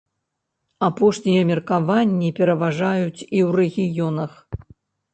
Апошнія 0.87 1.41
меркаванні 1.51 2.33
пераважаюць 2.41 3.15
і 3.15 3.39
ў 3.47 3.49
рэгіёнах. 3.63 4.31